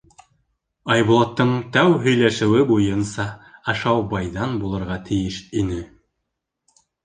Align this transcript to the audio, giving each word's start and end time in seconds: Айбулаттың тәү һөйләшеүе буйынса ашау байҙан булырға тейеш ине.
Айбулаттың 0.95 1.51
тәү 1.75 1.91
һөйләшеүе 2.07 2.65
буйынса 2.73 3.27
ашау 3.75 4.03
байҙан 4.17 4.59
булырға 4.67 5.01
тейеш 5.13 5.41
ине. 5.65 5.81